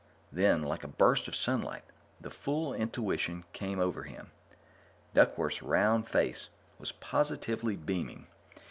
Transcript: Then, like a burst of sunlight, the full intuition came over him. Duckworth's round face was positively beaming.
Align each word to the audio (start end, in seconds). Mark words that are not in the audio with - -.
Then, 0.31 0.63
like 0.63 0.83
a 0.83 0.87
burst 0.87 1.27
of 1.27 1.35
sunlight, 1.35 1.83
the 2.19 2.31
full 2.31 2.73
intuition 2.73 3.45
came 3.53 3.79
over 3.79 4.01
him. 4.01 4.31
Duckworth's 5.13 5.61
round 5.61 6.07
face 6.07 6.49
was 6.79 6.91
positively 6.93 7.75
beaming. 7.75 8.25